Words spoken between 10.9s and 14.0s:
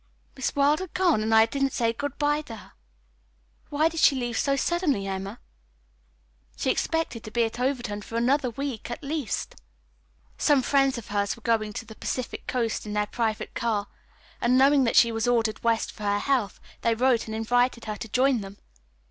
of hers were going to the Pacific Coast in their private car,